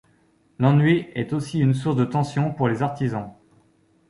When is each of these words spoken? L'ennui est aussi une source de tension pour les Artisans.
L'ennui 0.57 1.07
est 1.13 1.31
aussi 1.31 1.59
une 1.59 1.75
source 1.75 1.95
de 1.95 2.05
tension 2.05 2.51
pour 2.51 2.67
les 2.67 2.81
Artisans. 2.81 3.35